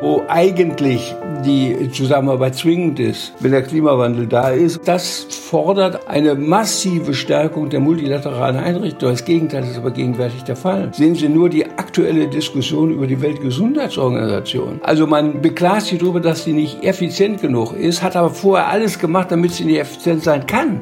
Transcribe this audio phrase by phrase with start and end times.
[0.00, 4.80] wo eigentlich die Zusammenarbeit zwingend ist, wenn der Klimawandel da ist.
[4.86, 9.14] Das fordert eine massive Stärkung der multilateralen Einrichtungen.
[9.14, 10.90] Das Gegenteil ist aber gegenwärtig der Fall.
[10.92, 14.80] Sehen Sie nur die aktuelle Diskussion über die Weltgesundheitsorganisation.
[14.82, 18.98] Also man beklagt sich darüber, dass sie nicht effizient genug ist, hat aber vorher alles
[18.98, 20.80] gemacht, damit sie nicht effizient sein kann.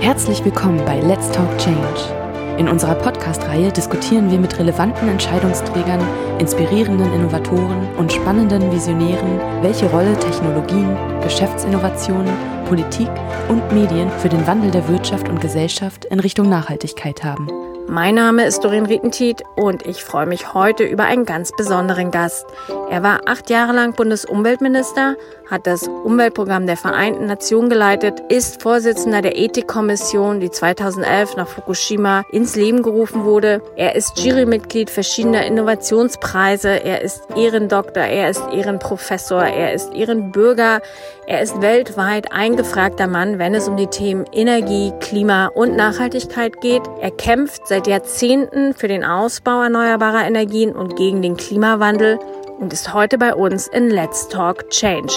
[0.00, 2.25] Herzlich willkommen bei Let's Talk Change
[2.58, 6.00] in unserer Podcast-Reihe diskutieren wir mit relevanten Entscheidungsträgern,
[6.38, 12.32] inspirierenden Innovatoren und spannenden Visionären, welche Rolle Technologien, Geschäftsinnovationen,
[12.66, 13.10] Politik
[13.48, 17.48] und Medien für den Wandel der Wirtschaft und Gesellschaft in Richtung Nachhaltigkeit haben.
[17.88, 22.44] Mein Name ist Doreen Rietentiet und ich freue mich heute über einen ganz besonderen Gast.
[22.90, 25.14] Er war acht Jahre lang Bundesumweltminister,
[25.50, 32.24] hat das Umweltprogramm der Vereinten Nationen geleitet, ist Vorsitzender der Ethikkommission, die 2011 nach Fukushima
[32.32, 33.62] ins Leben gerufen wurde.
[33.76, 40.80] Er ist Jurymitglied verschiedener Innovationspreise, er ist Ehrendoktor, er ist Ehrenprofessor, er ist Ehrenbürger,
[41.26, 46.82] er ist weltweit eingefragter Mann, wenn es um die Themen Energie, Klima und Nachhaltigkeit geht.
[47.00, 52.18] Er kämpft seit Jahrzehnten für den Ausbau erneuerbarer Energien und gegen den Klimawandel
[52.58, 55.12] und ist heute bei uns in Let's Talk Change.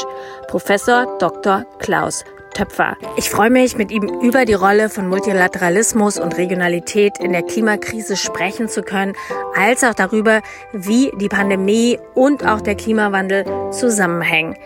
[0.47, 1.65] Professor Dr.
[1.79, 2.23] Klaus
[2.53, 2.97] Töpfer.
[3.15, 8.17] Ich freue mich, mit ihm über die Rolle von Multilateralismus und Regionalität in der Klimakrise
[8.17, 9.13] sprechen zu können,
[9.55, 10.41] als auch darüber,
[10.73, 14.57] wie die Pandemie und auch der Klimawandel zusammenhängen.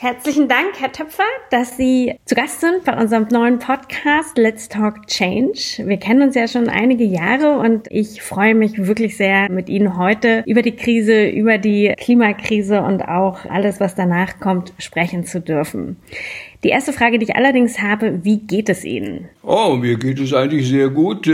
[0.00, 5.08] Herzlichen Dank, Herr Töpfer, dass Sie zu Gast sind bei unserem neuen Podcast Let's Talk
[5.08, 5.82] Change.
[5.84, 9.98] Wir kennen uns ja schon einige Jahre und ich freue mich wirklich sehr, mit Ihnen
[9.98, 15.40] heute über die Krise, über die Klimakrise und auch alles, was danach kommt, sprechen zu
[15.40, 15.96] dürfen.
[16.62, 19.28] Die erste Frage, die ich allerdings habe, wie geht es Ihnen?
[19.42, 21.28] Oh, mir geht es eigentlich sehr gut.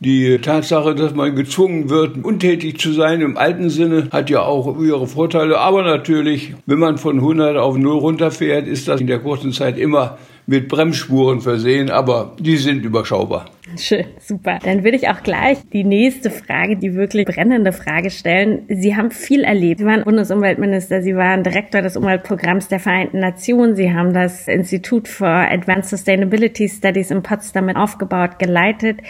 [0.00, 4.78] Die Tatsache, dass man gezwungen wird, untätig zu sein im alten Sinne, hat ja auch
[4.78, 5.58] ihre Vorteile.
[5.58, 9.78] Aber natürlich, wenn man von 100 auf 0 runterfährt, ist das in der kurzen Zeit
[9.78, 13.46] immer mit Bremsspuren versehen, aber die sind überschaubar.
[13.76, 14.60] Schön, super.
[14.62, 18.62] Dann würde ich auch gleich die nächste Frage, die wirklich brennende Frage stellen.
[18.68, 19.80] Sie haben viel erlebt.
[19.80, 25.08] Sie waren Bundesumweltminister, Sie waren Direktor des Umweltprogramms der Vereinten Nationen, Sie haben das Institut
[25.08, 29.00] for Advanced Sustainability Studies in Potsdam aufgebaut, geleitet.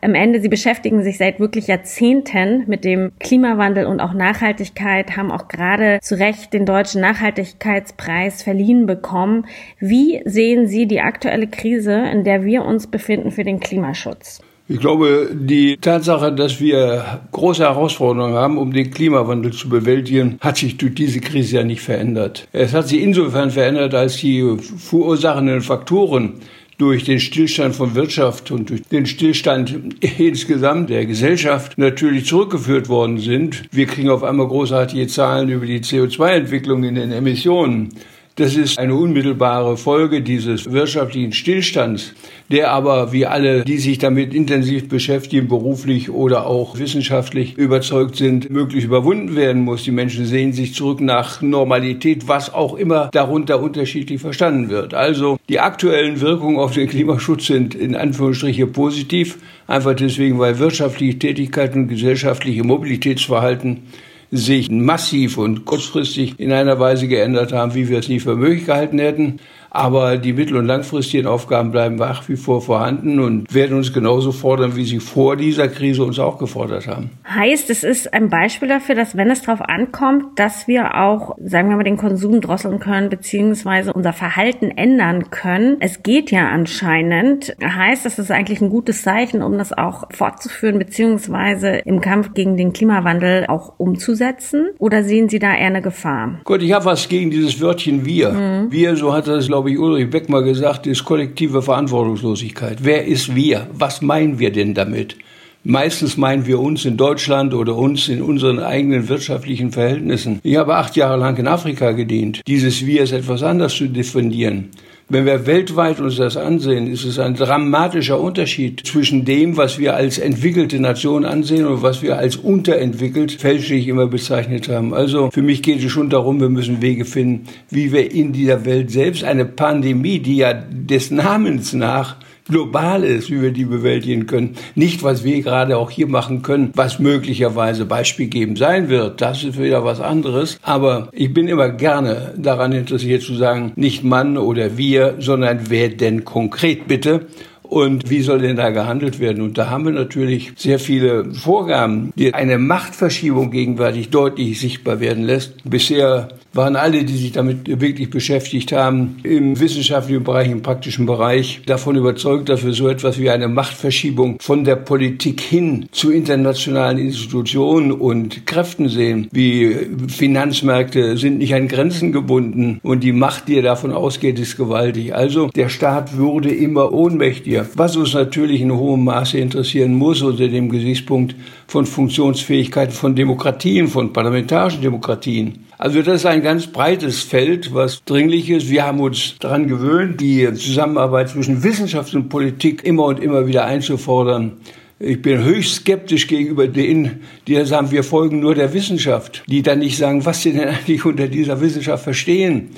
[0.00, 5.30] Am Ende, Sie beschäftigen sich seit wirklich Jahrzehnten mit dem Klimawandel und auch Nachhaltigkeit, haben
[5.30, 9.46] auch gerade zu Recht den Deutschen Nachhaltigkeitspreis verliehen bekommen.
[9.78, 13.80] Wie sehen Sie die aktuelle Krise, in der wir uns befinden für den Klimaschutz?
[13.80, 14.40] Klimaschutz?
[14.68, 20.58] Ich glaube, die Tatsache, dass wir große Herausforderungen haben, um den Klimawandel zu bewältigen, hat
[20.58, 22.46] sich durch diese Krise ja nicht verändert.
[22.52, 26.34] Es hat sich insofern verändert, als die verursachenden Faktoren
[26.78, 29.76] durch den Stillstand von Wirtschaft und durch den Stillstand
[30.18, 33.64] insgesamt der Gesellschaft natürlich zurückgeführt worden sind.
[33.72, 37.88] Wir kriegen auf einmal großartige Zahlen über die CO2-Entwicklung in den Emissionen.
[38.36, 42.14] Das ist eine unmittelbare Folge dieses wirtschaftlichen Stillstands,
[42.50, 48.48] der aber, wie alle, die sich damit intensiv beschäftigen, beruflich oder auch wissenschaftlich überzeugt sind,
[48.48, 49.82] möglich überwunden werden muss.
[49.82, 54.94] Die Menschen sehen sich zurück nach Normalität, was auch immer darunter unterschiedlich verstanden wird.
[54.94, 61.18] Also die aktuellen Wirkungen auf den Klimaschutz sind in Anführungsstrichen positiv, einfach deswegen, weil wirtschaftliche
[61.18, 63.82] Tätigkeit und gesellschaftliche Mobilitätsverhalten
[64.30, 68.66] sich massiv und kurzfristig in einer Weise geändert haben, wie wir es nie für möglich
[68.66, 69.40] gehalten hätten.
[69.70, 74.32] Aber die mittel- und langfristigen Aufgaben bleiben nach wie vor vorhanden und werden uns genauso
[74.32, 77.10] fordern, wie sie vor dieser Krise uns auch gefordert haben.
[77.28, 81.68] Heißt, es ist ein Beispiel dafür, dass wenn es darauf ankommt, dass wir auch, sagen
[81.68, 85.76] wir mal, den Konsum drosseln können, beziehungsweise unser Verhalten ändern können.
[85.80, 87.54] Es geht ja anscheinend.
[87.62, 92.56] Heißt, das ist eigentlich ein gutes Zeichen, um das auch fortzuführen, beziehungsweise im Kampf gegen
[92.56, 94.70] den Klimawandel auch umzusetzen?
[94.78, 96.40] Oder sehen Sie da eher eine Gefahr?
[96.44, 98.30] Gut, ich habe was gegen dieses Wörtchen wir.
[98.30, 98.72] Mhm.
[98.72, 102.78] Wir, so hat das, glaube glaube ich, Ulrich Beck mal gesagt, ist kollektive Verantwortungslosigkeit.
[102.80, 103.66] Wer ist wir?
[103.74, 105.16] Was meinen wir denn damit?
[105.64, 110.40] Meistens meinen wir uns in Deutschland oder uns in unseren eigenen wirtschaftlichen Verhältnissen.
[110.42, 112.40] Ich habe acht Jahre lang in Afrika gedient.
[112.46, 114.70] Dieses Wir ist etwas anders zu definieren.
[115.12, 119.96] Wenn wir weltweit uns das ansehen, ist es ein dramatischer Unterschied zwischen dem, was wir
[119.96, 124.94] als entwickelte Nation ansehen und was wir als unterentwickelt fälschlich immer bezeichnet haben.
[124.94, 128.64] Also für mich geht es schon darum, wir müssen Wege finden, wie wir in dieser
[128.64, 132.14] Welt selbst eine Pandemie, die ja des Namens nach
[132.50, 134.56] global ist, wie wir die bewältigen können.
[134.74, 139.20] Nicht, was wir gerade auch hier machen können, was möglicherweise beispielgebend sein wird.
[139.20, 140.58] Das ist wieder was anderes.
[140.62, 145.88] Aber ich bin immer gerne daran interessiert zu sagen, nicht Mann oder wir, sondern wer
[145.88, 147.26] denn konkret bitte
[147.70, 149.42] und wie soll denn da gehandelt werden?
[149.42, 155.24] Und da haben wir natürlich sehr viele Vorgaben, die eine Machtverschiebung gegenwärtig deutlich sichtbar werden
[155.24, 155.54] lässt.
[155.64, 161.62] Bisher waren alle, die sich damit wirklich beschäftigt haben, im wissenschaftlichen Bereich, im praktischen Bereich,
[161.66, 166.98] davon überzeugt, dass wir so etwas wie eine Machtverschiebung von der Politik hin zu internationalen
[166.98, 169.76] Institutionen und Kräften sehen, wie
[170.08, 175.14] Finanzmärkte sind nicht an Grenzen gebunden und die Macht, die davon ausgeht, ist gewaltig.
[175.14, 180.48] Also der Staat würde immer ohnmächtiger, was uns natürlich in hohem Maße interessieren muss unter
[180.48, 181.34] dem Gesichtspunkt
[181.66, 185.66] von Funktionsfähigkeiten von Demokratien, von parlamentarischen Demokratien.
[185.78, 188.68] Also das ist ein ganz breites Feld, was dringlich ist.
[188.68, 193.64] Wir haben uns daran gewöhnt, die Zusammenarbeit zwischen Wissenschaft und Politik immer und immer wieder
[193.64, 194.58] einzufordern.
[194.98, 199.78] Ich bin höchst skeptisch gegenüber denen, die sagen, wir folgen nur der Wissenschaft, die dann
[199.78, 202.68] nicht sagen, was sie denn eigentlich unter dieser Wissenschaft verstehen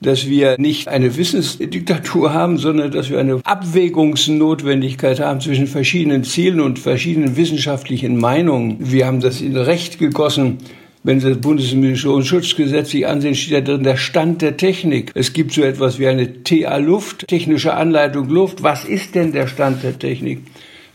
[0.00, 6.60] dass wir nicht eine Wissensdiktatur haben, sondern dass wir eine Abwägungsnotwendigkeit haben zwischen verschiedenen Zielen
[6.60, 8.76] und verschiedenen wissenschaftlichen Meinungen.
[8.80, 10.58] Wir haben das in Recht gegossen.
[11.02, 15.12] Wenn Sie das Bundesimmissionsschutzgesetz sich ansehen, steht da drin der Stand der Technik.
[15.14, 18.62] Es gibt so etwas wie eine TA Luft, technische Anleitung Luft.
[18.62, 20.40] Was ist denn der Stand der Technik?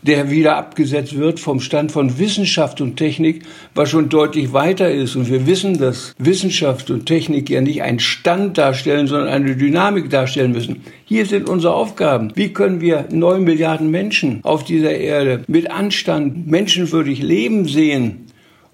[0.06, 3.42] Der wieder abgesetzt wird vom Stand von Wissenschaft und Technik,
[3.74, 5.16] was schon deutlich weiter ist.
[5.16, 10.10] Und wir wissen, dass Wissenschaft und Technik ja nicht einen Stand darstellen, sondern eine Dynamik
[10.10, 10.82] darstellen müssen.
[11.04, 12.32] Hier sind unsere Aufgaben.
[12.34, 18.22] Wie können wir neun Milliarden Menschen auf dieser Erde mit Anstand menschenwürdig leben sehen?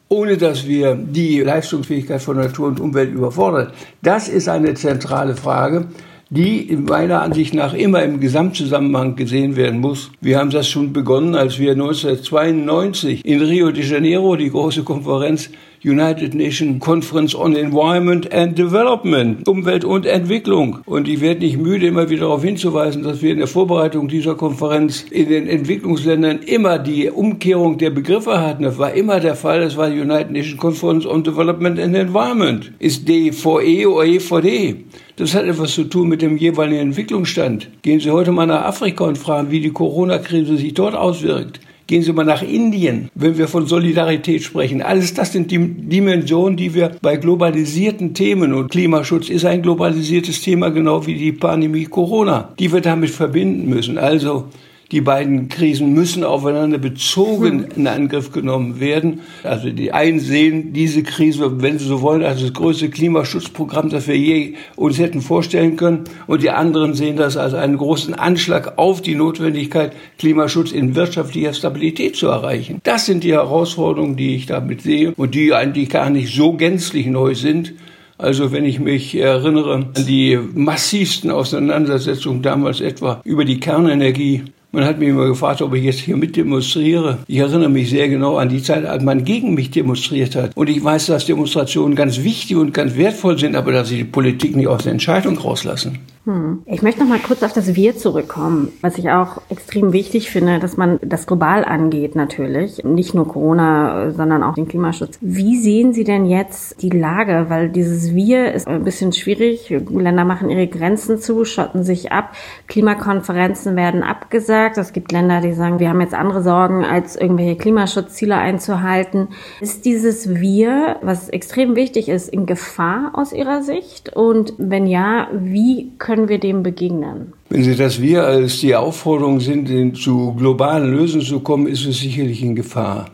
[0.08, 3.72] ohne dass wir die Leistungsfähigkeit von Natur und Umwelt überfordern.
[4.02, 5.86] Das ist eine zentrale Frage
[6.34, 10.10] die meiner Ansicht nach immer im Gesamtzusammenhang gesehen werden muss.
[10.22, 15.50] Wir haben das schon begonnen, als wir 1992 in Rio de Janeiro die große Konferenz
[15.84, 20.78] United Nations Conference on Environment and Development, Umwelt und Entwicklung.
[20.86, 24.36] Und ich werde nicht müde, immer wieder darauf hinzuweisen, dass wir in der Vorbereitung dieser
[24.36, 28.62] Konferenz in den Entwicklungsländern immer die Umkehrung der Begriffe hatten.
[28.62, 29.60] Das war immer der Fall.
[29.60, 32.72] Das war die United Nations Conference on Development and Environment.
[32.78, 34.84] Ist DVE oder EVD.
[35.16, 37.68] Das hat etwas zu tun mit dem jeweiligen Entwicklungsstand.
[37.82, 41.60] Gehen Sie heute mal nach Afrika und fragen, wie die Corona-Krise sich dort auswirkt.
[41.86, 44.82] Gehen Sie mal nach Indien, wenn wir von Solidarität sprechen.
[44.82, 50.40] Alles das sind die Dimensionen, die wir bei globalisierten Themen und Klimaschutz ist ein globalisiertes
[50.40, 53.98] Thema, genau wie die Pandemie Corona, die wir damit verbinden müssen.
[53.98, 54.48] Also
[54.92, 59.20] die beiden Krisen müssen aufeinander bezogen in Angriff genommen werden.
[59.42, 64.06] Also die einen sehen diese Krise, wenn sie so wollen, als das größte Klimaschutzprogramm, das
[64.06, 66.04] wir je uns hätten vorstellen können.
[66.26, 71.54] Und die anderen sehen das als einen großen Anschlag auf die Notwendigkeit, Klimaschutz in wirtschaftlicher
[71.54, 72.80] Stabilität zu erreichen.
[72.82, 77.06] Das sind die Herausforderungen, die ich damit sehe und die eigentlich gar nicht so gänzlich
[77.06, 77.72] neu sind.
[78.18, 84.84] Also wenn ich mich erinnere an die massivsten Auseinandersetzungen damals etwa über die Kernenergie, man
[84.84, 87.18] hat mich immer gefragt, ob ich jetzt hier mit demonstriere.
[87.26, 90.56] Ich erinnere mich sehr genau an die Zeit, als man gegen mich demonstriert hat.
[90.56, 94.04] Und ich weiß, dass Demonstrationen ganz wichtig und ganz wertvoll sind, aber dass sie die
[94.04, 95.98] Politik nicht aus der Entscheidung rauslassen.
[96.24, 96.62] Hm.
[96.66, 100.60] Ich möchte noch mal kurz auf das Wir zurückkommen, was ich auch extrem wichtig finde,
[100.60, 105.18] dass man das global angeht natürlich, nicht nur Corona, sondern auch den Klimaschutz.
[105.20, 107.46] Wie sehen Sie denn jetzt die Lage?
[107.48, 109.68] Weil dieses Wir ist ein bisschen schwierig.
[109.68, 112.36] Länder machen ihre Grenzen zu, schotten sich ab.
[112.68, 114.61] Klimakonferenzen werden abgesagt.
[114.76, 119.28] Es gibt Länder, die sagen, wir haben jetzt andere Sorgen, als irgendwelche Klimaschutzziele einzuhalten.
[119.60, 124.14] Ist dieses Wir, was extrem wichtig ist, in Gefahr aus Ihrer Sicht?
[124.14, 127.32] Und wenn ja, wie können wir dem begegnen?
[127.48, 131.98] Wenn Sie das Wir als die Aufforderung sind, zu globalen Lösungen zu kommen, ist es
[131.98, 133.06] sicherlich in Gefahr.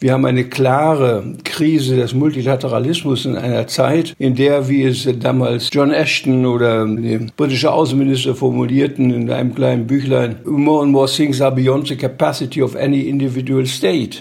[0.00, 5.70] Wir haben eine klare Krise des Multilateralismus in einer Zeit, in der, wie es damals
[5.72, 11.40] John Ashton oder der britische Außenminister formulierten in einem kleinen Büchlein, more and more things
[11.40, 14.18] are beyond the capacity of any individual state.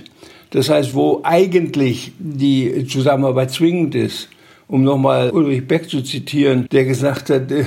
[0.49, 4.29] Das heißt, wo eigentlich die Zusammenarbeit zwingend ist,
[4.67, 7.65] um nochmal Ulrich Beck zu zitieren, der gesagt hat, äh,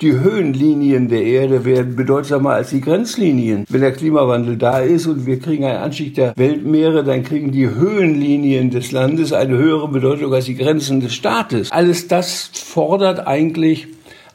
[0.00, 3.64] die Höhenlinien der Erde werden bedeutsamer als die Grenzlinien.
[3.68, 7.68] Wenn der Klimawandel da ist und wir kriegen einen Anstieg der Weltmeere, dann kriegen die
[7.68, 11.70] Höhenlinien des Landes eine höhere Bedeutung als die Grenzen des Staates.
[11.70, 13.88] Alles das fordert eigentlich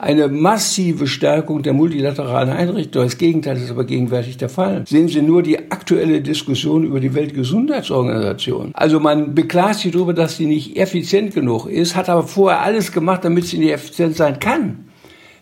[0.04, 3.08] eine massive Stärkung der multilateralen Einrichtungen.
[3.08, 4.84] Das Gegenteil ist aber gegenwärtig der Fall.
[4.88, 8.72] Sehen Sie nur die aktuelle Diskussion über die Weltgesundheitsorganisation.
[8.74, 12.92] Also man beklagt sich darüber, dass sie nicht effizient genug ist, hat aber vorher alles
[12.92, 14.86] gemacht, damit sie nicht effizient sein kann.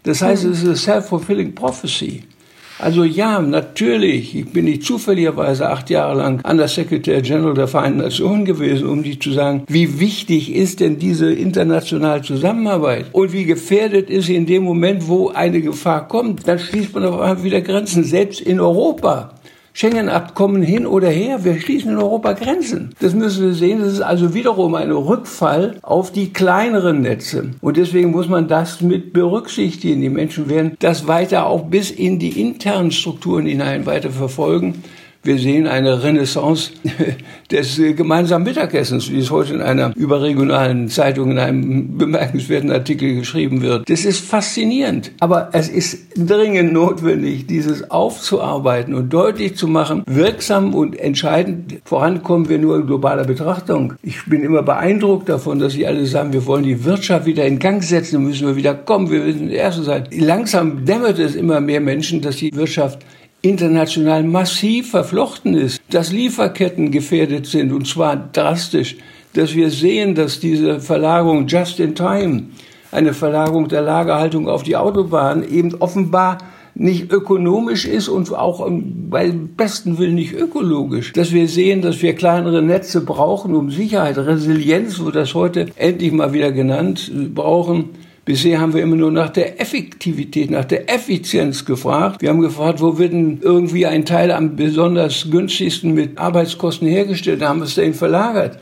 [0.03, 2.23] Das heißt, es ist a self-fulfilling prophecy.
[2.81, 4.35] Also ja, natürlich.
[4.35, 8.87] Ich bin nicht zufälligerweise acht Jahre lang an der Secretary General der Vereinten Nationen gewesen,
[8.87, 14.25] um die zu sagen, wie wichtig ist denn diese internationale Zusammenarbeit und wie gefährdet ist
[14.25, 16.47] sie in dem Moment, wo eine Gefahr kommt.
[16.47, 19.31] Dann schließt man auf einmal wieder Grenzen, selbst in Europa.
[19.73, 22.93] Schengen-Abkommen hin oder her, wir schließen in Europa Grenzen.
[22.99, 23.79] Das müssen wir sehen.
[23.79, 27.51] Das ist also wiederum ein Rückfall auf die kleineren Netze.
[27.61, 30.01] Und deswegen muss man das mit berücksichtigen.
[30.01, 34.83] Die Menschen werden das weiter auch bis in die internen Strukturen hinein weiter verfolgen.
[35.23, 36.71] Wir sehen eine Renaissance
[37.51, 43.61] des gemeinsamen Mittagessens, wie es heute in einer überregionalen Zeitung in einem bemerkenswerten Artikel geschrieben
[43.61, 43.87] wird.
[43.87, 45.11] Das ist faszinierend.
[45.19, 52.49] Aber es ist dringend notwendig, dieses aufzuarbeiten und deutlich zu machen, wirksam und entscheidend vorankommen
[52.49, 53.93] wir nur in globaler Betrachtung.
[54.01, 57.59] Ich bin immer beeindruckt davon, dass sie alle sagen, wir wollen die Wirtschaft wieder in
[57.59, 60.05] Gang setzen, müssen wir wieder kommen, wir müssen die Erste sein.
[60.11, 63.05] Langsam dämmert es immer mehr Menschen, dass die Wirtschaft
[63.41, 68.97] international massiv verflochten ist, dass Lieferketten gefährdet sind und zwar drastisch,
[69.33, 72.43] dass wir sehen, dass diese Verlagerung just in time,
[72.91, 76.39] eine Verlagerung der Lagerhaltung auf die Autobahn eben offenbar
[76.73, 78.67] nicht ökonomisch ist und auch
[79.09, 81.13] bei besten Willen nicht ökologisch.
[81.13, 86.11] Dass wir sehen, dass wir kleinere Netze brauchen, um Sicherheit, Resilienz, wird das heute endlich
[86.11, 87.89] mal wieder genannt, brauchen
[88.23, 92.21] Bisher haben wir immer nur nach der Effektivität, nach der Effizienz gefragt.
[92.21, 97.41] Wir haben gefragt, wo wird denn irgendwie ein Teil am besonders günstigsten mit Arbeitskosten hergestellt?
[97.41, 98.59] Da haben wir es dahin verlagert.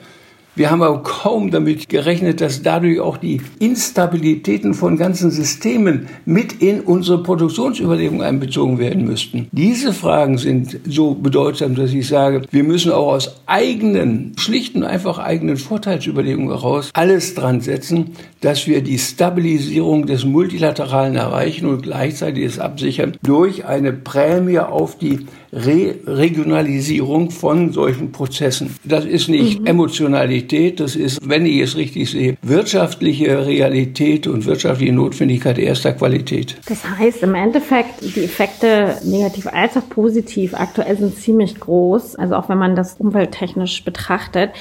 [0.60, 6.52] Wir haben aber kaum damit gerechnet, dass dadurch auch die Instabilitäten von ganzen Systemen mit
[6.62, 9.48] in unsere Produktionsüberlegung einbezogen werden müssten.
[9.54, 15.18] Diese Fragen sind so bedeutsam, dass ich sage, wir müssen auch aus eigenen, schlichten, einfach
[15.18, 18.08] eigenen Vorteilsüberlegungen heraus alles dran setzen,
[18.42, 24.98] dass wir die Stabilisierung des Multilateralen erreichen und gleichzeitig es absichern durch eine Prämie auf
[24.98, 28.76] die Re Regionalisierung von solchen Prozessen.
[28.84, 29.66] Das ist nicht mhm.
[29.66, 36.58] Emotionalität, das ist, wenn ich es richtig sehe, wirtschaftliche Realität und wirtschaftliche Notwendigkeit erster Qualität.
[36.68, 42.16] Das heißt im Endeffekt, die Effekte negativ als auch positiv aktuell sind ziemlich groß.
[42.16, 44.52] Also auch wenn man das umwelttechnisch betrachtet,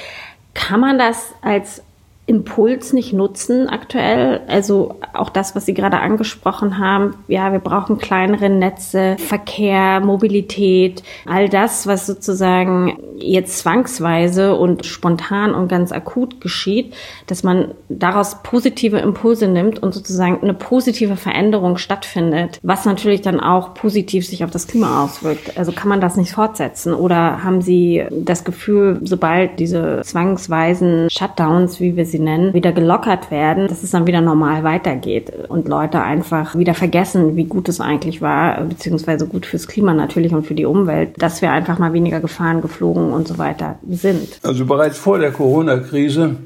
[0.55, 1.83] kann man das als
[2.29, 4.43] Impuls nicht nutzen aktuell.
[4.49, 7.15] Also auch das, was Sie gerade angesprochen haben.
[7.27, 15.55] Ja, wir brauchen kleinere Netze, Verkehr, Mobilität, all das, was sozusagen jetzt zwangsweise und spontan
[15.55, 16.95] und ganz akut geschieht,
[17.27, 23.41] dass man daraus positive Impulse nimmt und sozusagen eine positive Veränderung stattfindet, was natürlich dann
[23.41, 25.57] auch positiv sich auf das Klima auswirkt.
[25.57, 31.81] Also kann man das nicht fortsetzen oder haben Sie das Gefühl, sobald diese zwangsweisen Shutdowns,
[31.81, 35.69] wie wir sie sie nennen, wieder gelockert werden, dass es dann wieder normal weitergeht und
[35.69, 40.47] Leute einfach wieder vergessen, wie gut es eigentlich war, beziehungsweise gut fürs Klima natürlich und
[40.47, 44.41] für die Umwelt, dass wir einfach mal weniger Gefahren geflogen und so weiter sind.
[44.43, 46.37] Also bereits vor der Corona-Krise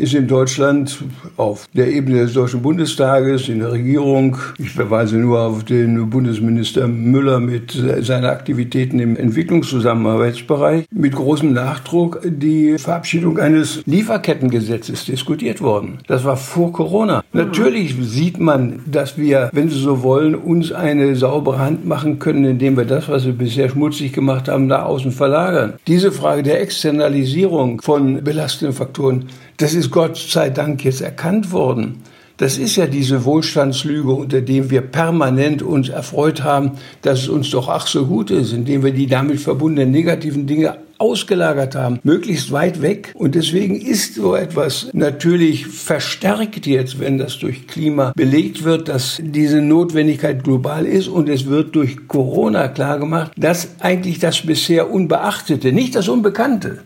[0.00, 1.04] ist in Deutschland
[1.36, 6.88] auf der Ebene des Deutschen Bundestages, in der Regierung, ich verweise nur auf den Bundesminister
[6.88, 15.98] Müller mit seinen Aktivitäten im Entwicklungszusammenarbeitsbereich, mit großem Nachdruck die Verabschiedung eines Lieferkettengesetzes diskutiert worden.
[16.06, 17.22] Das war vor Corona.
[17.34, 22.44] Natürlich sieht man, dass wir, wenn Sie so wollen, uns eine saubere Hand machen können,
[22.46, 25.74] indem wir das, was wir bisher schmutzig gemacht haben, nach außen verlagern.
[25.86, 29.26] Diese Frage der Externalisierung von belastenden Faktoren,
[29.60, 32.02] das ist Gott sei Dank jetzt erkannt worden.
[32.38, 37.50] Das ist ja diese Wohlstandslüge, unter dem wir permanent uns erfreut haben, dass es uns
[37.50, 42.50] doch ach so gut ist, indem wir die damit verbundenen negativen Dinge ausgelagert haben, möglichst
[42.50, 43.12] weit weg.
[43.14, 49.20] Und deswegen ist so etwas natürlich verstärkt jetzt, wenn das durch Klima belegt wird, dass
[49.22, 51.08] diese Notwendigkeit global ist.
[51.08, 56.78] Und es wird durch Corona klargemacht, dass eigentlich das bisher Unbeachtete, nicht das Unbekannte,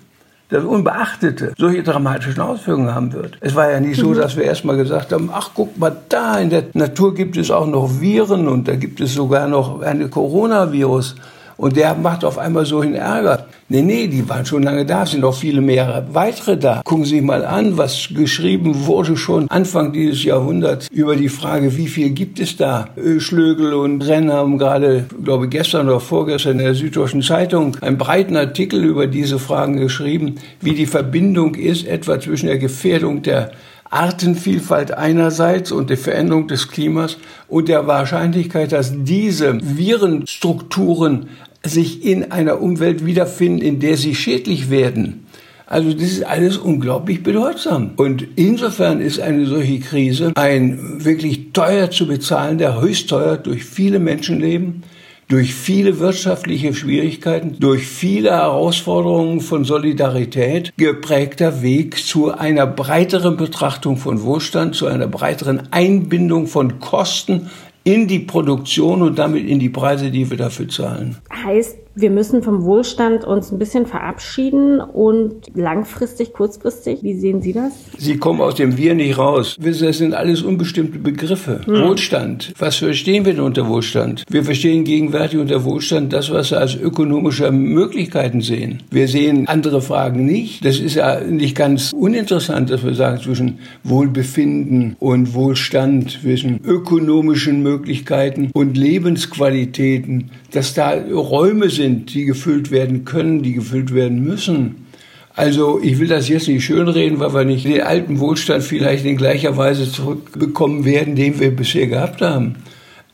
[0.48, 3.38] das Unbeachtete solche dramatischen Auswirkungen haben wird.
[3.40, 4.14] Es war ja nicht so, mhm.
[4.14, 7.66] dass wir erstmal gesagt haben, ach guck mal da, in der Natur gibt es auch
[7.66, 11.16] noch Viren und da gibt es sogar noch eine Coronavirus.
[11.56, 13.46] Und der macht auf einmal so einen Ärger.
[13.68, 16.82] Nee, nee, die waren schon lange da, sind noch viele mehr weitere da.
[16.84, 21.86] Gucken Sie mal an, was geschrieben wurde schon Anfang dieses Jahrhunderts über die Frage, wie
[21.86, 22.88] viel gibt es da?
[23.18, 28.36] Schlögel und Renn haben gerade, glaube gestern oder vorgestern in der Süddeutschen Zeitung einen breiten
[28.36, 33.52] Artikel über diese Fragen geschrieben, wie die Verbindung ist etwa zwischen der Gefährdung der
[33.94, 37.16] Artenvielfalt einerseits und der Veränderung des Klimas
[37.48, 41.28] und der Wahrscheinlichkeit, dass diese Virenstrukturen
[41.62, 45.26] sich in einer Umwelt wiederfinden, in der sie schädlich werden.
[45.66, 47.92] Also das ist alles unglaublich bedeutsam.
[47.96, 53.98] Und insofern ist eine solche Krise ein wirklich teuer zu bezahlender, höchst teuer durch viele
[53.98, 54.82] Menschenleben,
[55.28, 63.96] durch viele wirtschaftliche Schwierigkeiten, durch viele Herausforderungen von Solidarität geprägter Weg zu einer breiteren Betrachtung
[63.96, 67.50] von Wohlstand, zu einer breiteren Einbindung von Kosten
[67.84, 71.18] in die Produktion und damit in die Preise, die wir dafür zahlen.
[71.44, 77.52] Heißt, wir müssen vom Wohlstand uns ein bisschen verabschieden und langfristig, kurzfristig, wie sehen Sie
[77.52, 77.72] das?
[77.98, 79.56] Sie kommen aus dem Wir nicht raus.
[79.60, 81.60] Das sind alles unbestimmte Begriffe.
[81.64, 81.82] Hm.
[81.82, 82.52] Wohlstand.
[82.58, 84.24] Was verstehen wir denn unter Wohlstand?
[84.28, 88.82] Wir verstehen gegenwärtig unter Wohlstand das, was wir als ökonomische Möglichkeiten sehen.
[88.90, 90.64] Wir sehen andere Fragen nicht.
[90.64, 97.62] Das ist ja nicht ganz uninteressant, dass wir sagen zwischen Wohlbefinden und Wohlstand, zwischen ökonomischen
[97.62, 104.86] Möglichkeiten und Lebensqualitäten, dass da Räume sind, die gefüllt werden können, die gefüllt werden müssen.
[105.34, 109.16] Also ich will das jetzt nicht schönreden, weil wir nicht den alten Wohlstand vielleicht in
[109.16, 112.54] gleicher Weise zurückbekommen werden, den wir bisher gehabt haben.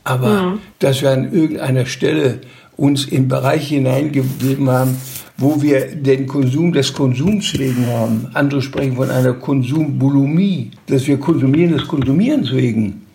[0.04, 0.58] Aber ja.
[0.80, 2.40] dass wir an irgendeiner Stelle
[2.76, 4.96] uns in Bereiche hineingegeben haben,
[5.38, 8.28] wo wir den Konsum des Konsums wegen haben.
[8.34, 13.06] Andere sprechen von einer Konsumbulimie, dass wir konsumieren des Konsumierens wegen.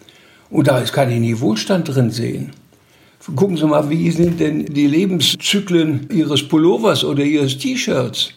[0.49, 2.51] Und da kann ich nie Wohlstand drin sehen.
[3.33, 8.29] Gucken Sie mal, wie sind denn die Lebenszyklen Ihres Pullovers oder Ihres T-Shirts?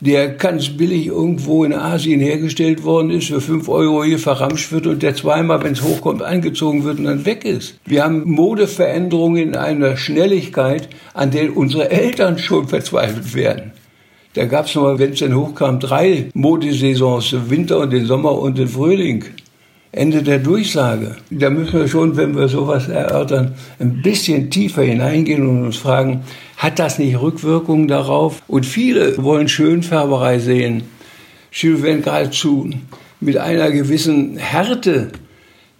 [0.00, 4.86] Der ganz billig irgendwo in Asien hergestellt worden ist, für fünf Euro hier verramscht wird
[4.86, 7.80] und der zweimal, wenn es hochkommt, angezogen wird und dann weg ist.
[7.84, 13.72] Wir haben Modeveränderungen in einer Schnelligkeit, an der unsere Eltern schon verzweifelt werden.
[14.34, 18.38] Da gab es mal, wenn es dann hochkam, drei Modesaisons, den Winter und den Sommer
[18.38, 19.24] und den Frühling.
[19.92, 21.16] Ende der Durchsage.
[21.30, 26.22] Da müssen wir schon, wenn wir sowas erörtern, ein bisschen tiefer hineingehen und uns fragen,
[26.56, 28.42] hat das nicht Rückwirkungen darauf?
[28.46, 30.82] Und viele wollen Schönfärberei sehen.
[31.50, 32.70] Sie werden geradezu
[33.20, 35.10] mit einer gewissen Härte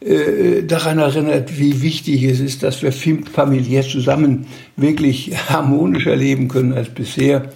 [0.00, 6.73] äh, daran erinnert, wie wichtig es ist, dass wir familiär zusammen wirklich harmonischer leben können
[6.73, 7.52] als bisher.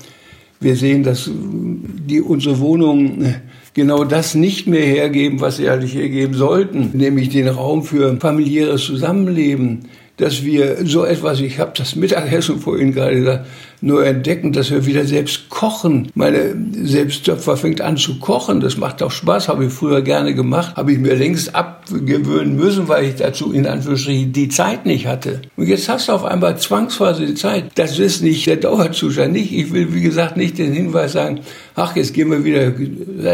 [0.61, 3.35] Wir sehen, dass die, unsere Wohnungen
[3.75, 8.85] genau das nicht mehr hergeben, was sie eigentlich hergeben sollten, nämlich den Raum für familiäres
[8.85, 13.47] Zusammenleben, dass wir so etwas, ich habe das Mittagessen vorhin gerade gesagt,
[13.85, 16.11] nur entdecken, dass wir wieder selbst kochen.
[16.15, 18.61] Meine Selbsttöpfer fängt an zu kochen.
[18.61, 22.89] Das macht auch Spaß, habe ich früher gerne gemacht, habe ich mir längst abgewöhnen müssen,
[22.89, 25.43] weil ich dazu in Anführungsstrichen die Zeit nicht hatte.
[25.57, 27.73] Und jetzt hast du auf einmal zwangsweise die Zeit.
[27.75, 29.33] Das ist nicht der Dauerzustand.
[29.35, 31.41] Nicht, ich will, wie gesagt, nicht den Hinweis sagen,
[31.75, 32.73] ach, jetzt gehen wir wieder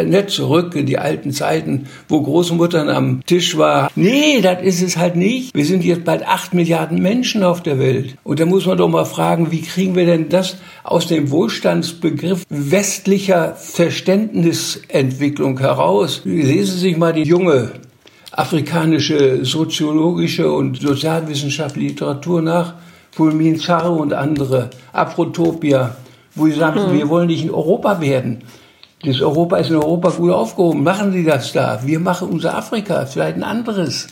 [0.04, 3.90] nett zurück in die alten Zeiten, wo Großmuttern am Tisch war.
[3.94, 5.54] Nee, das ist es halt nicht.
[5.54, 8.16] Wir sind jetzt bald acht Milliarden Menschen auf der Welt.
[8.24, 11.30] Und da muss man doch mal fragen, wie kriegen wir denn das das aus dem
[11.30, 16.22] Wohlstandsbegriff westlicher Verständnisentwicklung heraus.
[16.24, 17.72] Lesen Sie sich mal die junge
[18.32, 22.74] afrikanische soziologische und sozialwissenschaftliche Literatur nach,
[23.10, 25.96] Fulmin Zarro und andere, Afrotopia,
[26.34, 26.92] wo sie sagen, hm.
[26.92, 28.38] wir wollen nicht in Europa werden.
[29.02, 30.84] Das Europa ist in Europa gut aufgehoben.
[30.84, 31.80] Machen Sie das da.
[31.84, 34.06] Wir machen unser Afrika, vielleicht ein anderes.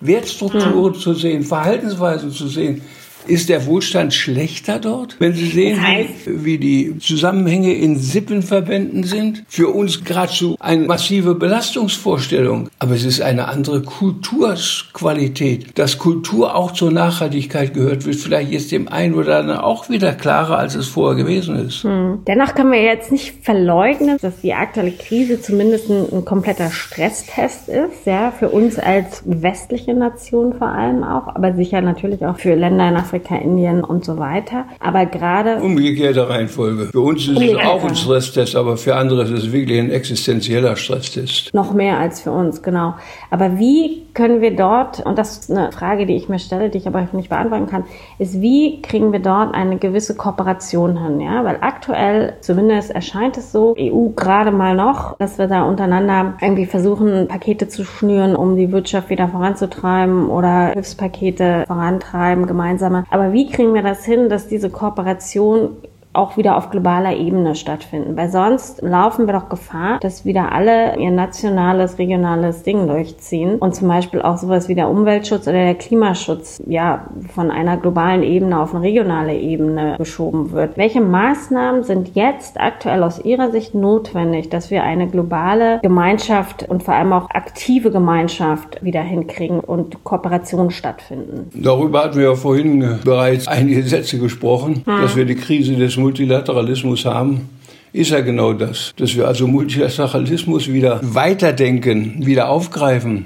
[0.00, 1.00] Wertstrukturen hm.
[1.00, 2.82] zu sehen, Verhaltensweisen zu sehen.
[3.26, 5.16] Ist der Wohlstand schlechter dort?
[5.18, 10.86] Wenn Sie sehen, das heißt, wie die Zusammenhänge in Sippenverbänden sind, für uns geradezu eine
[10.86, 12.68] massive Belastungsvorstellung.
[12.78, 15.78] Aber es ist eine andere Kulturqualität.
[15.78, 20.12] Dass Kultur auch zur Nachhaltigkeit gehört, wird vielleicht jetzt dem einen oder anderen auch wieder
[20.12, 21.84] klarer, als es vorher gewesen ist.
[21.84, 22.22] Hm.
[22.26, 27.68] Dennoch können wir jetzt nicht verleugnen, dass die aktuelle Krise zumindest ein, ein kompletter Stresstest
[27.68, 32.54] ist, ja, für uns als westliche Nation vor allem auch, aber sicher natürlich auch für
[32.54, 34.66] Länder in Afrika Indien und so weiter.
[34.80, 35.62] Aber gerade.
[35.62, 36.86] Umgekehrte Reihenfolge.
[36.86, 40.74] Für uns ist es auch ein Stresstest, aber für andere ist es wirklich ein existenzieller
[40.74, 41.54] Stresstest.
[41.54, 42.94] Noch mehr als für uns, genau.
[43.30, 46.78] Aber wie können wir dort, und das ist eine Frage, die ich mir stelle, die
[46.78, 47.84] ich aber nicht beantworten kann,
[48.18, 51.20] ist, wie kriegen wir dort eine gewisse Kooperation hin?
[51.20, 56.34] Ja, weil aktuell, zumindest erscheint es so, EU gerade mal noch, dass wir da untereinander
[56.40, 63.32] irgendwie versuchen, Pakete zu schnüren, um die Wirtschaft wieder voranzutreiben oder Hilfspakete vorantreiben, gemeinsame aber
[63.32, 65.76] wie kriegen wir das hin, dass diese Kooperation
[66.14, 68.16] auch wieder auf globaler Ebene stattfinden.
[68.16, 73.74] Weil sonst laufen wir doch Gefahr, dass wieder alle ihr nationales, regionales Ding durchziehen und
[73.74, 78.60] zum Beispiel auch sowas wie der Umweltschutz oder der Klimaschutz ja von einer globalen Ebene
[78.60, 80.76] auf eine regionale Ebene geschoben wird.
[80.76, 86.82] Welche Maßnahmen sind jetzt aktuell aus Ihrer Sicht notwendig, dass wir eine globale Gemeinschaft und
[86.82, 91.50] vor allem auch aktive Gemeinschaft wieder hinkriegen und Kooperation stattfinden?
[91.54, 95.00] Darüber hatten wir ja vorhin bereits einige Sätze gesprochen, hm.
[95.02, 97.48] dass wir die Krise des Multilateralismus haben,
[97.94, 103.24] ist ja genau das, dass wir also Multilateralismus wieder weiterdenken, wieder aufgreifen,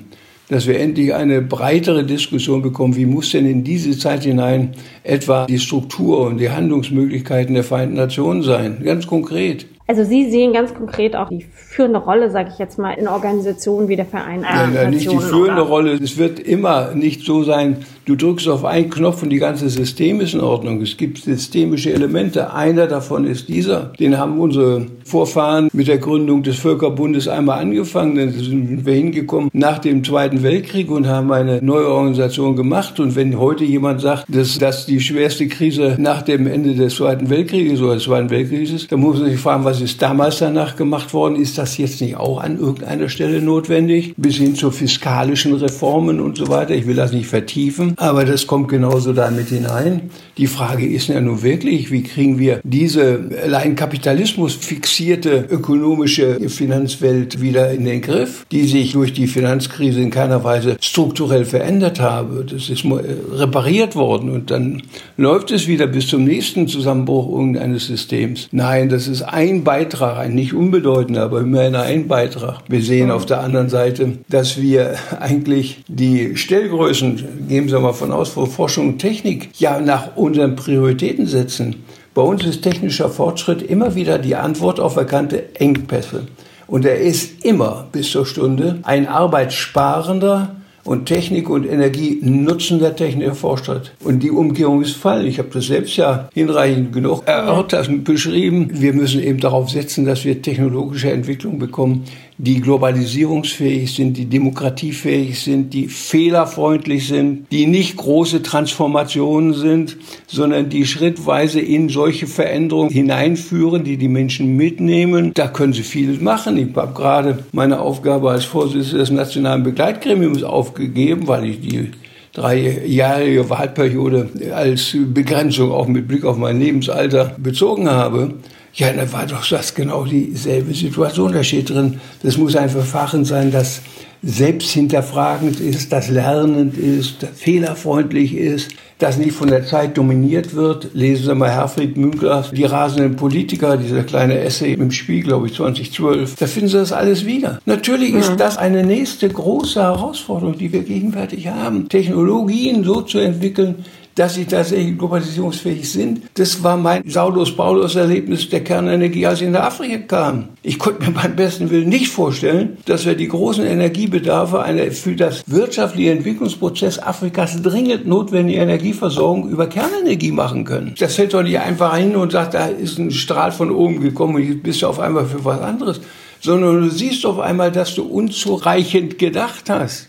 [0.49, 5.47] dass wir endlich eine breitere Diskussion bekommen, wie muss denn in diese Zeit hinein etwa
[5.47, 9.67] die Struktur und die Handlungsmöglichkeiten der Vereinten Nationen sein, ganz konkret.
[9.89, 13.89] Also Sie sehen ganz konkret auch die führende Rolle, sage ich jetzt mal, in Organisationen
[13.89, 14.43] wie der Verein.
[14.43, 15.71] Nein, nicht die führende oder?
[15.71, 15.93] Rolle.
[15.95, 20.21] Es wird immer nicht so sein, du drückst auf einen Knopf und die ganze System
[20.21, 20.83] ist in Ordnung.
[20.83, 22.53] Es gibt systemische Elemente.
[22.53, 23.93] Einer davon ist dieser.
[23.99, 28.17] Den haben unsere Vorfahren mit der Gründung des Völkerbundes einmal angefangen.
[28.17, 33.01] Dann sind wir hingekommen nach dem Zweiten Weltkrieg und haben eine neue Organisation gemacht.
[33.01, 37.31] Und wenn heute jemand sagt, dass das die schwerste Krise nach dem Ende des Zweiten
[37.31, 40.41] Weltkrieges oder des Zweiten Weltkrieges ist, dann muss man sich fragen, was was ist damals
[40.41, 41.37] danach gemacht worden?
[41.37, 44.13] Ist das jetzt nicht auch an irgendeiner Stelle notwendig?
[44.17, 46.75] Bis hin zu fiskalischen Reformen und so weiter.
[46.75, 50.11] Ich will das nicht vertiefen, aber das kommt genauso da mit hinein.
[50.39, 57.41] Die Frage ist ja nun wirklich, wie kriegen wir diese allein Kapitalismus fixierte ökonomische Finanzwelt
[57.41, 62.45] wieder in den Griff, die sich durch die Finanzkrise in keiner Weise strukturell verändert habe.
[62.49, 64.83] Das ist repariert worden und dann
[65.17, 68.49] läuft es wieder bis zum nächsten Zusammenbruch irgendeines Systems.
[68.53, 72.61] Nein, das ist ein Beitrag, ein nicht unbedeutender, aber immerhin ein Beitrag.
[72.69, 78.13] Wir sehen auf der anderen Seite, dass wir eigentlich die Stellgrößen, gehen Sie mal von
[78.13, 81.85] aus, für Forschung und Technik ja nach unseren Prioritäten setzen.
[82.15, 86.27] Bei uns ist technischer Fortschritt immer wieder die Antwort auf erkannte Engpässe.
[86.67, 90.57] Und er ist immer bis zur Stunde ein arbeitssparender,
[90.89, 93.93] und Technik und Energie nutzen der Technik erforscht.
[94.03, 95.27] Und die Umkehrung ist Fall.
[95.27, 98.71] Ich habe das selbst ja hinreichend genug erörtert und beschrieben.
[98.73, 102.05] Wir müssen eben darauf setzen, dass wir technologische Entwicklung bekommen,
[102.39, 109.97] die globalisierungsfähig sind, die demokratiefähig sind, die fehlerfreundlich sind, die nicht große Transformationen sind,
[110.29, 115.33] sondern die schrittweise in solche Veränderungen hineinführen, die die Menschen mitnehmen.
[115.35, 116.57] Da können sie vieles machen.
[116.57, 121.91] Ich habe gerade meine Aufgabe als Vorsitzender des Nationalen Begleitgremiums aufgegeben, weil ich die
[122.35, 128.35] dreijährige Wahlperiode als Begrenzung auch mit Blick auf mein Lebensalter bezogen habe.
[128.75, 131.33] Ja, da war doch das genau dieselbe Situation.
[131.33, 133.83] Da steht drin, das muss ein Verfahren sein, das
[134.23, 140.89] selbsthinterfragend ist, das lernend ist, das fehlerfreundlich ist, das nicht von der Zeit dominiert wird.
[140.93, 145.55] Lesen Sie mal Herfried Münklers Die rasenden Politiker, dieser kleine Essay im Spiel, glaube ich,
[145.55, 146.35] 2012.
[146.35, 147.61] Da finden Sie das alles wieder.
[147.65, 151.89] Natürlich ist das eine nächste große Herausforderung, die wir gegenwärtig haben.
[151.89, 153.85] Technologien so zu entwickeln,
[154.19, 156.23] dass sie tatsächlich globalisierungsfähig sind.
[156.35, 160.49] Das war mein Saulus-Paulus-Erlebnis der Kernenergie, als ich nach Afrika kam.
[160.63, 165.15] Ich konnte mir beim besten Willen nicht vorstellen, dass wir die großen Energiebedarfe einer für
[165.15, 170.95] das wirtschaftliche Entwicklungsprozess Afrikas dringend notwendige Energieversorgung über Kernenergie machen können.
[170.99, 174.35] Das fällt doch nicht einfach hin und sagt, da ist ein Strahl von oben gekommen
[174.35, 176.01] und jetzt bist du auf einmal für was anderes
[176.41, 180.08] sondern du siehst auf einmal, dass du unzureichend gedacht hast.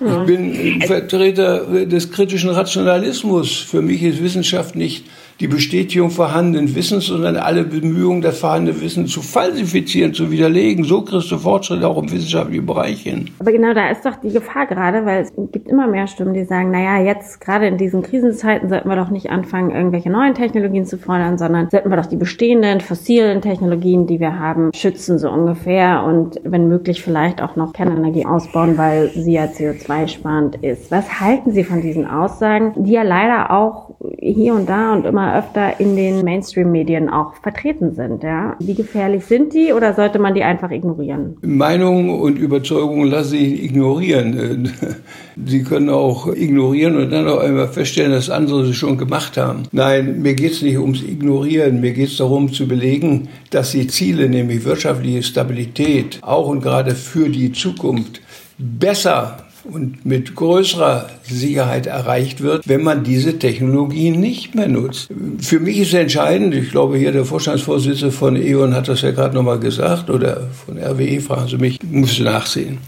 [0.00, 3.56] Ich bin Vertreter des kritischen Rationalismus.
[3.56, 5.04] Für mich ist Wissenschaft nicht
[5.40, 10.84] die Bestätigung vorhandenen Wissens, sondern alle Bemühungen, das vorhandene Wissen zu falsifizieren, zu widerlegen.
[10.84, 13.30] So kriegst du Fortschritte auch im wissenschaftlichen Bereich hin.
[13.38, 16.44] Aber genau da ist doch die Gefahr gerade, weil es gibt immer mehr Stimmen, die
[16.44, 20.86] sagen, naja, jetzt gerade in diesen Krisenzeiten sollten wir doch nicht anfangen, irgendwelche neuen Technologien
[20.86, 25.30] zu fordern, sondern sollten wir doch die bestehenden fossilen Technologien, die wir haben, schützen so
[25.30, 30.90] ungefähr und wenn möglich vielleicht auch noch Kernenergie ausbauen, weil sie ja CO2-sparend ist.
[30.90, 35.25] Was halten Sie von diesen Aussagen, die ja leider auch hier und da und immer
[35.34, 38.22] öfter in den Mainstream-Medien auch vertreten sind.
[38.22, 38.56] Ja?
[38.60, 41.36] Wie gefährlich sind die oder sollte man die einfach ignorieren?
[41.42, 44.72] Meinungen und Überzeugungen lassen sich ignorieren.
[45.44, 49.64] Sie können auch ignorieren und dann auch einmal feststellen, dass andere sie schon gemacht haben.
[49.70, 51.80] Nein, mir geht es nicht ums Ignorieren.
[51.80, 56.94] Mir geht es darum zu belegen, dass die Ziele, nämlich wirtschaftliche Stabilität, auch und gerade
[56.94, 58.22] für die Zukunft,
[58.58, 65.08] besser und mit größerer Sicherheit erreicht wird, wenn man diese Technologien nicht mehr nutzt.
[65.40, 69.34] Für mich ist entscheidend, ich glaube hier der Vorstandsvorsitzende von E.ON hat das ja gerade
[69.34, 72.78] nochmal gesagt, oder von RWE, fragen Sie mich, muss nachsehen.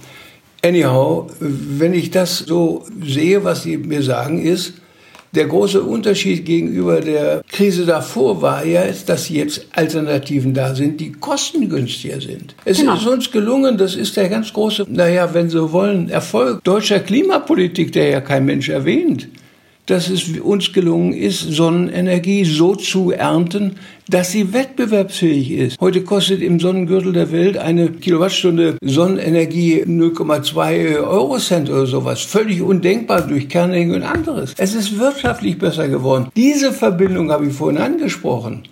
[0.65, 4.75] Anyhow, wenn ich das so sehe, was Sie mir sagen, ist,
[5.39, 11.13] der große Unterschied gegenüber der Krise davor war ja, dass jetzt Alternativen da sind, die
[11.13, 12.57] kostengünstiger sind.
[12.65, 12.97] Es genau.
[12.97, 17.93] ist uns gelungen, das ist der ganz große, naja, wenn Sie wollen, Erfolg deutscher Klimapolitik,
[17.93, 19.29] der ja kein Mensch erwähnt
[19.89, 25.81] dass es uns gelungen ist, Sonnenenergie so zu ernten, dass sie wettbewerbsfähig ist.
[25.81, 32.21] Heute kostet im Sonnengürtel der Welt eine Kilowattstunde Sonnenenergie 0,2 Eurocent oder sowas.
[32.21, 34.53] Völlig undenkbar durch Kernenergie und anderes.
[34.59, 36.29] Es ist wirtschaftlich besser geworden.
[36.37, 38.65] Diese Verbindung habe ich vorhin angesprochen.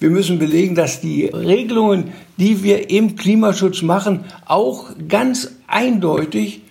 [0.00, 6.62] Wir müssen belegen, dass die Regelungen, die wir im Klimaschutz machen, auch ganz eindeutig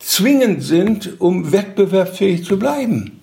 [0.00, 3.15] zwingend sind, um wettbewerbsfähig zu bleiben.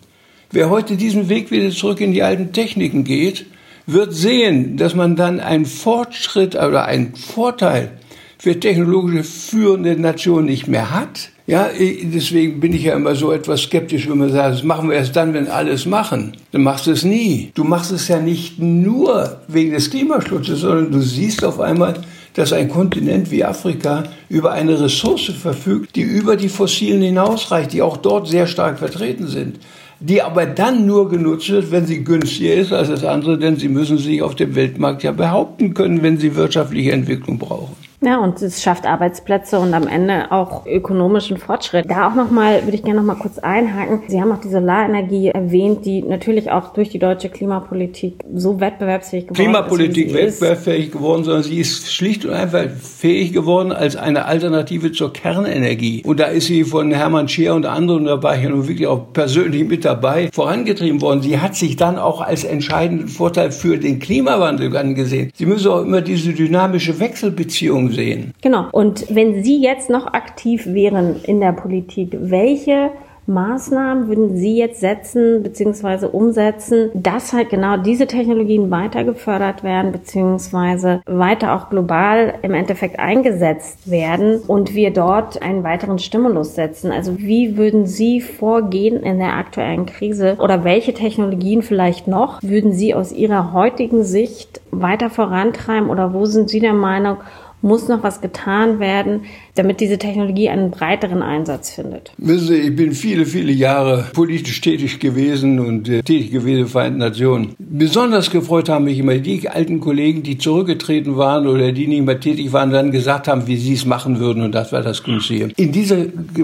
[0.55, 3.47] Wer heute diesen Weg wieder zurück in die alten Techniken geht,
[3.87, 7.93] wird sehen, dass man dann einen Fortschritt oder einen Vorteil
[8.37, 11.31] für technologische führende Nationen nicht mehr hat.
[11.47, 14.95] Ja, deswegen bin ich ja immer so etwas skeptisch, wenn man sagt, das machen wir
[14.95, 16.37] erst dann, wenn alles machen.
[16.51, 17.51] Dann machst du es nie.
[17.55, 21.95] Du machst es ja nicht nur wegen des Klimaschutzes, sondern du siehst auf einmal,
[22.35, 27.81] dass ein Kontinent wie Afrika über eine Ressource verfügt, die über die fossilen hinausreicht, die
[27.81, 29.57] auch dort sehr stark vertreten sind
[30.03, 33.69] die aber dann nur genutzt wird, wenn sie günstiger ist als das andere, denn sie
[33.69, 37.82] müssen sich auf dem Weltmarkt ja behaupten können, wenn sie wirtschaftliche Entwicklung brauchen.
[38.03, 41.85] Ja, und es schafft Arbeitsplätze und am Ende auch ökonomischen Fortschritt.
[41.89, 44.01] Da auch nochmal, würde ich gerne nochmal kurz einhaken.
[44.07, 49.27] Sie haben auch die Solarenergie erwähnt, die natürlich auch durch die deutsche Klimapolitik so wettbewerbsfähig
[49.27, 50.11] geworden Klimapolitik ist.
[50.11, 55.13] Klimapolitik wettbewerbsfähig geworden, sondern sie ist schlicht und einfach fähig geworden als eine Alternative zur
[55.13, 56.03] Kernenergie.
[56.05, 58.87] Und da ist sie von Hermann Scheer und anderen, da war ich ja nun wirklich
[58.87, 61.21] auch persönlich mit dabei, vorangetrieben worden.
[61.21, 65.31] Sie hat sich dann auch als entscheidenden Vorteil für den Klimawandel angesehen.
[65.35, 68.33] Sie müssen auch immer diese dynamische Wechselbeziehung sehen.
[68.41, 68.67] Genau.
[68.71, 72.91] Und wenn Sie jetzt noch aktiv wären in der Politik, welche
[73.25, 76.07] Maßnahmen würden Sie jetzt setzen bzw.
[76.07, 80.99] umsetzen, dass halt genau diese Technologien weiter gefördert werden bzw.
[81.05, 86.91] weiter auch global im Endeffekt eingesetzt werden und wir dort einen weiteren Stimulus setzen?
[86.91, 92.73] Also wie würden Sie vorgehen in der aktuellen Krise oder welche Technologien vielleicht noch würden
[92.73, 97.17] Sie aus Ihrer heutigen Sicht weiter vorantreiben oder wo sind Sie der Meinung,
[97.63, 99.21] muss noch was getan werden,
[99.55, 102.11] damit diese Technologie einen breiteren Einsatz findet?
[102.17, 106.67] Wissen Sie, ich bin viele, viele Jahre politisch tätig gewesen und äh, tätig gewesen in
[106.67, 107.55] Vereinten Nationen.
[107.57, 112.19] Besonders gefreut haben mich immer die alten Kollegen, die zurückgetreten waren oder die nicht mehr
[112.19, 115.49] tätig waren, dann gesagt haben, wie sie es machen würden und das war das Günstige.
[115.55, 115.97] In dieser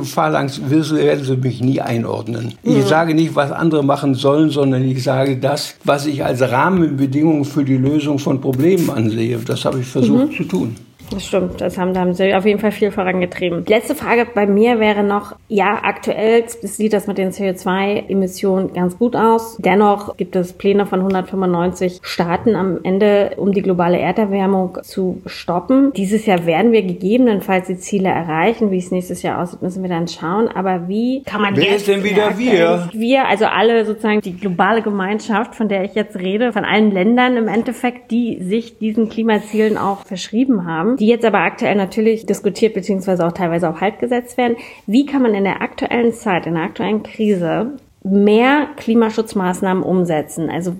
[0.04, 2.54] Phalanx werden Sie mich nie einordnen.
[2.64, 2.84] Ich mhm.
[2.84, 7.66] sage nicht, was andere machen sollen, sondern ich sage das, was ich als Rahmenbedingung für
[7.66, 9.38] die Lösung von Problemen ansehe.
[9.46, 10.36] Das habe ich versucht mhm.
[10.36, 10.76] zu tun.
[11.12, 13.66] Das stimmt, das haben, da haben sie auf jeden Fall viel vorangetrieben.
[13.68, 19.16] Letzte Frage bei mir wäre noch, ja, aktuell sieht das mit den CO2-Emissionen ganz gut
[19.16, 19.58] aus.
[19.58, 25.94] Dennoch gibt es Pläne von 195 Staaten am Ende, um die globale Erderwärmung zu stoppen.
[25.94, 28.72] Dieses Jahr werden wir gegebenenfalls die Ziele erreichen.
[28.72, 30.48] Wie es nächstes Jahr aussieht, müssen wir dann schauen.
[30.48, 32.90] Aber wie kann man Wer ist denn wieder wir?
[32.94, 37.36] Wir, also alle sozusagen die globale Gemeinschaft, von der ich jetzt rede, von allen Ländern
[37.36, 42.74] im Endeffekt, die sich diesen Klimazielen auch verschrieben haben die jetzt aber aktuell natürlich diskutiert
[42.74, 44.58] beziehungsweise auch teilweise auf Halt gesetzt werden.
[44.86, 50.50] Wie kann man in der aktuellen Zeit, in der aktuellen Krise mehr Klimaschutzmaßnahmen umsetzen?
[50.50, 50.76] Also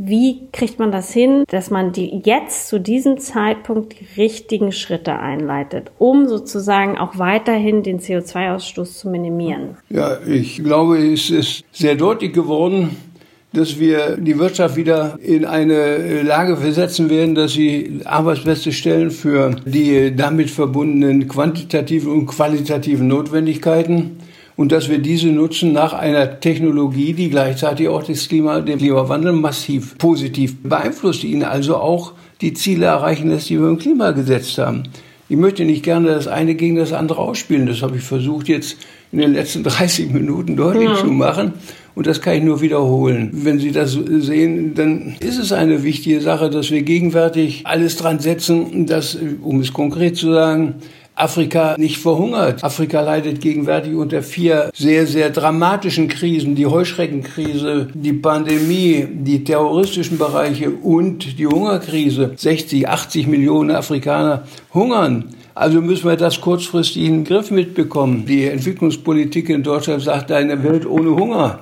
[0.00, 5.18] wie kriegt man das hin, dass man die jetzt zu diesem Zeitpunkt die richtigen Schritte
[5.18, 9.76] einleitet, um sozusagen auch weiterhin den CO2-Ausstoß zu minimieren?
[9.90, 12.96] Ja, ich glaube, es ist sehr deutlich geworden,
[13.52, 19.56] dass wir die Wirtschaft wieder in eine Lage versetzen werden, dass sie Arbeitsplätze stellen für
[19.64, 24.18] die damit verbundenen quantitativen und qualitativen Notwendigkeiten
[24.56, 29.32] und dass wir diese nutzen nach einer Technologie, die gleichzeitig auch das Klima, den Klimawandel
[29.32, 34.58] massiv positiv beeinflusst, ihnen also auch die Ziele erreichen lässt, die wir im Klima gesetzt
[34.58, 34.82] haben.
[35.30, 37.66] Ich möchte nicht gerne das eine gegen das andere ausspielen.
[37.66, 38.78] Das habe ich versucht jetzt
[39.12, 40.96] in den letzten 30 Minuten deutlich ja.
[40.96, 41.52] zu machen.
[41.94, 43.30] Und das kann ich nur wiederholen.
[43.32, 48.20] Wenn Sie das sehen, dann ist es eine wichtige Sache, dass wir gegenwärtig alles dran
[48.20, 50.76] setzen, dass, um es konkret zu sagen,
[51.18, 52.62] Afrika nicht verhungert.
[52.62, 56.54] Afrika leidet gegenwärtig unter vier sehr, sehr dramatischen Krisen.
[56.54, 62.32] Die Heuschreckenkrise, die Pandemie, die terroristischen Bereiche und die Hungerkrise.
[62.36, 65.24] 60, 80 Millionen Afrikaner hungern.
[65.54, 68.24] Also müssen wir das kurzfristig in den Griff mitbekommen.
[68.26, 71.60] Die Entwicklungspolitik in Deutschland sagt eine Welt ohne Hunger.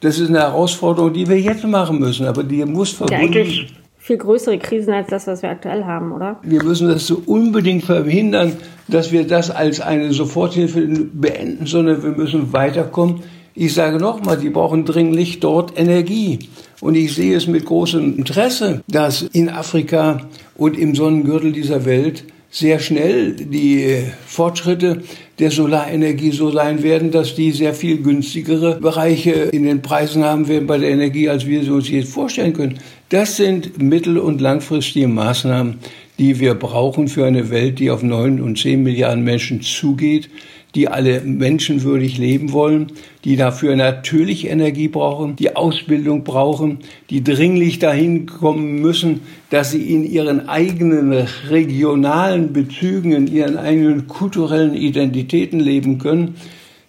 [0.00, 4.18] Das ist eine Herausforderung, die wir jetzt machen müssen, aber die muss verbunden ja, viel
[4.18, 6.38] größere Krisen als das, was wir aktuell haben, oder?
[6.42, 8.52] Wir müssen das so unbedingt verhindern,
[8.86, 10.82] dass wir das als eine Soforthilfe
[11.14, 13.22] beenden, sondern wir müssen weiterkommen.
[13.54, 16.50] Ich sage nochmal, die brauchen dringlich dort Energie.
[16.82, 20.20] Und ich sehe es mit großem Interesse, dass in Afrika
[20.54, 25.02] und im Sonnengürtel dieser Welt sehr schnell die Fortschritte
[25.40, 30.46] der Solarenergie so sein werden, dass die sehr viel günstigere Bereiche in den Preisen haben
[30.46, 32.78] werden bei der Energie, als wir sie uns jetzt vorstellen können.
[33.14, 35.76] Das sind mittel- und langfristige Maßnahmen,
[36.18, 40.28] die wir brauchen für eine Welt, die auf neun und zehn Milliarden Menschen zugeht,
[40.74, 42.88] die alle menschenwürdig leben wollen,
[43.24, 49.94] die dafür natürlich Energie brauchen, die Ausbildung brauchen, die dringlich dahin kommen müssen, dass sie
[49.94, 51.12] in ihren eigenen
[51.48, 56.34] regionalen Bezügen, in ihren eigenen kulturellen Identitäten leben können.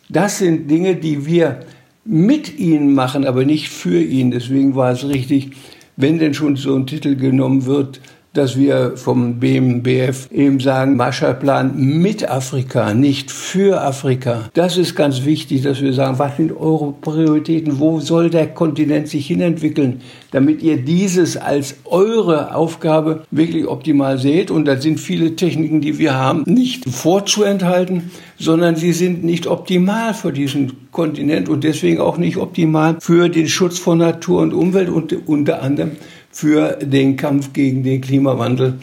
[0.10, 1.60] Das sind Dinge, die wir
[2.04, 4.32] mit ihnen machen, aber nicht für ihn.
[4.32, 5.52] Deswegen war es richtig,
[5.98, 8.02] wenn denn schon so ein Titel genommen wird,
[8.36, 14.50] dass wir vom BMBF eben sagen, Marshallplan mit Afrika, nicht für Afrika.
[14.54, 17.80] Das ist ganz wichtig, dass wir sagen, was sind eure Prioritäten?
[17.80, 24.52] Wo soll der Kontinent sich hinentwickeln, damit ihr dieses als eure Aufgabe wirklich optimal seht?
[24.52, 30.14] Und da sind viele Techniken, die wir haben, nicht vorzuenthalten, sondern sie sind nicht optimal
[30.14, 34.90] für diesen Kontinent und deswegen auch nicht optimal für den Schutz von Natur und Umwelt
[34.90, 35.92] und unter anderem
[36.36, 38.74] für den Kampf gegen den Klimawandel,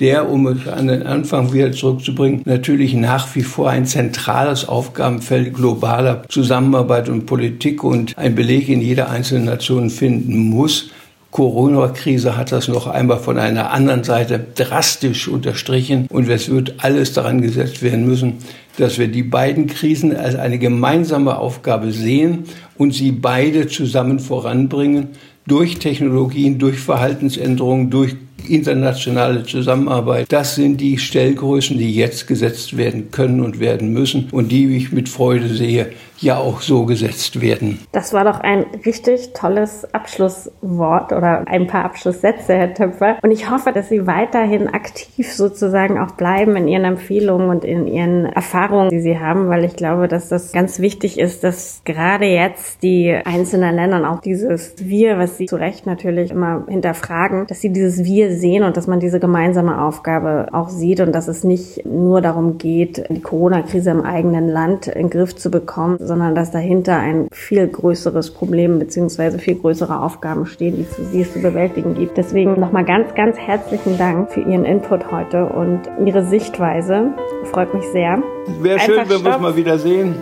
[0.00, 5.54] der, um es an den Anfang wieder zurückzubringen, natürlich nach wie vor ein zentrales Aufgabenfeld
[5.54, 10.90] globaler Zusammenarbeit und Politik und ein Beleg in jeder einzelnen Nation finden muss.
[11.30, 17.12] Corona-Krise hat das noch einmal von einer anderen Seite drastisch unterstrichen und es wird alles
[17.12, 18.38] daran gesetzt werden müssen,
[18.78, 25.10] dass wir die beiden Krisen als eine gemeinsame Aufgabe sehen und sie beide zusammen voranbringen,
[25.46, 28.16] durch Technologien, durch Verhaltensänderungen, durch
[28.48, 30.26] internationale Zusammenarbeit.
[30.30, 34.92] Das sind die Stellgrößen, die jetzt gesetzt werden können und werden müssen und die, ich
[34.92, 37.80] mit Freude sehe, ja auch so gesetzt werden.
[37.92, 43.16] Das war doch ein richtig tolles Abschlusswort oder ein paar Abschlusssätze, Herr Töpfer.
[43.22, 47.86] Und ich hoffe, dass Sie weiterhin aktiv sozusagen auch bleiben in Ihren Empfehlungen und in
[47.86, 52.26] Ihren Erfahrungen, die Sie haben, weil ich glaube, dass das ganz wichtig ist, dass gerade
[52.26, 57.60] jetzt die einzelnen Länder auch dieses Wir, was Sie zu Recht natürlich immer hinterfragen, dass
[57.60, 61.44] sie dieses Wir sehen und dass man diese gemeinsame Aufgabe auch sieht und dass es
[61.44, 66.34] nicht nur darum geht, die Corona-Krise im eigenen Land in den Griff zu bekommen, sondern
[66.34, 69.38] dass dahinter ein viel größeres Problem bzw.
[69.38, 72.16] viel größere Aufgaben stehen, die, es zu bewältigen gibt.
[72.16, 77.12] Deswegen nochmal ganz, ganz herzlichen Dank für Ihren Input heute und Ihre Sichtweise.
[77.44, 78.22] Freut mich sehr.
[78.60, 80.14] Wäre schön, wenn wir uns mal wieder sehen.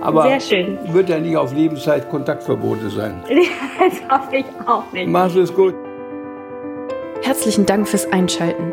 [0.00, 0.78] Aber Sehr schön.
[0.92, 3.22] wird ja nicht auf Lebenszeit Kontaktverbote sein.
[3.78, 5.08] das hoffe ich auch nicht.
[5.08, 5.74] Mach's es gut.
[7.22, 8.72] Herzlichen Dank fürs Einschalten.